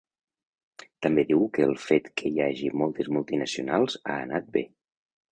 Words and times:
També 1.05 1.25
diu 1.31 1.43
que 1.57 1.65
el 1.67 1.73
fet 1.83 2.07
que 2.21 2.31
hi 2.31 2.41
hagi 2.45 2.71
moltes 2.83 3.11
multinacionals 3.17 3.99
ha 3.99 4.15
anat 4.23 4.49
bé. 4.57 4.65